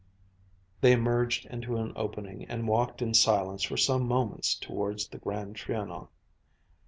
They 0.79 0.93
emerged 0.93 1.45
into 1.45 1.77
an 1.77 1.93
opening 1.95 2.45
and 2.45 2.67
walked 2.67 3.03
in 3.03 3.13
silence 3.13 3.61
for 3.61 3.77
some 3.77 4.07
moments 4.07 4.55
towards 4.55 5.07
the 5.07 5.19
Grand 5.19 5.55
Trianon. 5.55 6.07